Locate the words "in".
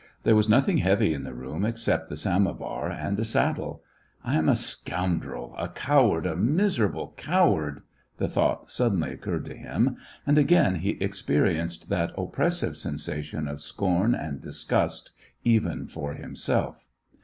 1.13-1.25